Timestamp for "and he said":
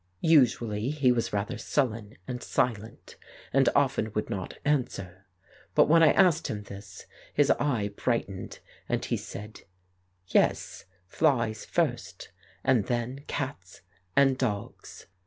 8.89-9.61